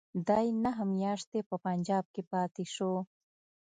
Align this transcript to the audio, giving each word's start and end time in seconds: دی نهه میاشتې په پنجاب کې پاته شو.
دی 0.27 0.45
نهه 0.63 0.83
میاشتې 0.95 1.39
په 1.49 1.55
پنجاب 1.65 2.05
کې 2.13 2.21
پاته 2.31 2.63
شو. 2.75 2.93